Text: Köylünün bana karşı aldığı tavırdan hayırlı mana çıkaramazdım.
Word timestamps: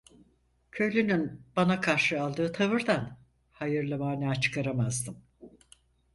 Köylünün 0.71 1.41
bana 1.55 1.81
karşı 1.81 2.21
aldığı 2.21 2.51
tavırdan 2.53 3.17
hayırlı 3.51 3.97
mana 3.97 4.35
çıkaramazdım. 4.35 5.17